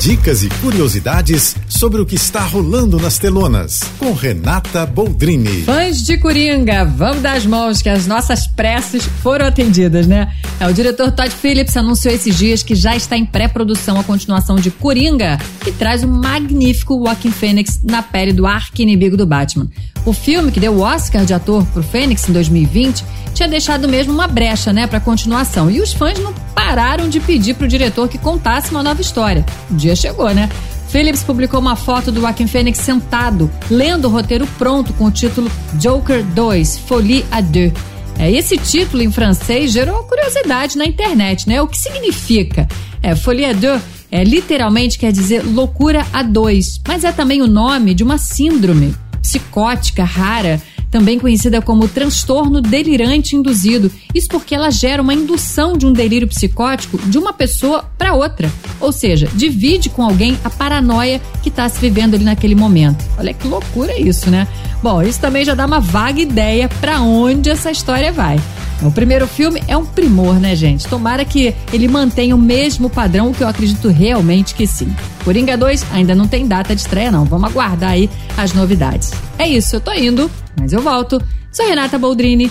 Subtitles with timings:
[0.00, 5.64] Dicas e curiosidades sobre o que está rolando nas telonas, com Renata Boldrini.
[5.64, 10.32] Fãs de Coringa, vamos dar as mãos que as nossas preces foram atendidas, né?
[10.58, 14.56] É, o diretor Todd Phillips anunciou esses dias que já está em pré-produção a continuação
[14.56, 19.68] de Coringa, que traz o magnífico Joaquin Phoenix na pele do arqui-inimigo do Batman.
[20.06, 23.04] O filme, que deu o Oscar de ator pro Fênix em 2020,
[23.34, 25.70] tinha deixado mesmo uma brecha, né, para continuação.
[25.70, 29.44] E os fãs não pararam de pedir pro diretor que contasse uma nova história.
[29.90, 30.48] Dia chegou, né?
[30.88, 35.50] Phillips publicou uma foto do Joaquin Phoenix sentado, lendo o roteiro pronto com o título
[35.74, 37.72] Joker 2, Folie à deux.
[38.18, 41.62] É, esse título em francês gerou curiosidade na internet, né?
[41.62, 42.68] O que significa?
[43.02, 43.80] É, Folie à deux
[44.10, 48.94] é, literalmente quer dizer loucura a dois, mas é também o nome de uma síndrome
[49.22, 50.60] psicótica rara
[50.90, 53.90] também conhecida como transtorno delirante induzido.
[54.12, 58.50] Isso porque ela gera uma indução de um delírio psicótico de uma pessoa para outra.
[58.80, 63.04] Ou seja, divide com alguém a paranoia que está se vivendo ali naquele momento.
[63.16, 64.48] Olha que loucura isso, né?
[64.82, 68.40] Bom, isso também já dá uma vaga ideia para onde essa história vai.
[68.82, 70.88] O primeiro filme é um primor, né, gente?
[70.88, 74.94] Tomara que ele mantenha o mesmo padrão, que eu acredito realmente que sim.
[75.22, 77.26] Coringa 2 ainda não tem data de estreia, não.
[77.26, 79.12] Vamos aguardar aí as novidades.
[79.38, 81.22] É isso, eu tô indo, mas eu volto.
[81.52, 82.50] Sou Renata Boldrini